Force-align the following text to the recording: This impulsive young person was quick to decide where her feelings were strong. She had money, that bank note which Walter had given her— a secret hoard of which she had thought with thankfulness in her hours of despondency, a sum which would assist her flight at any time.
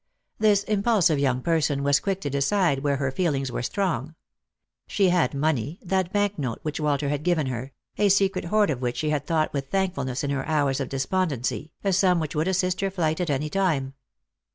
This 0.39 0.63
impulsive 0.63 1.19
young 1.19 1.43
person 1.43 1.83
was 1.83 1.99
quick 1.99 2.21
to 2.21 2.29
decide 2.31 2.79
where 2.79 2.95
her 2.97 3.11
feelings 3.11 3.51
were 3.51 3.61
strong. 3.61 4.15
She 4.87 5.09
had 5.09 5.35
money, 5.35 5.77
that 5.83 6.11
bank 6.11 6.39
note 6.39 6.57
which 6.63 6.79
Walter 6.79 7.09
had 7.09 7.21
given 7.21 7.45
her— 7.45 7.71
a 7.99 8.09
secret 8.09 8.45
hoard 8.45 8.71
of 8.71 8.81
which 8.81 8.97
she 8.97 9.11
had 9.11 9.27
thought 9.27 9.53
with 9.53 9.69
thankfulness 9.69 10.23
in 10.23 10.31
her 10.31 10.47
hours 10.47 10.79
of 10.79 10.89
despondency, 10.89 11.71
a 11.83 11.93
sum 11.93 12.19
which 12.19 12.33
would 12.35 12.47
assist 12.47 12.81
her 12.81 12.89
flight 12.89 13.21
at 13.21 13.29
any 13.29 13.47
time. 13.47 13.93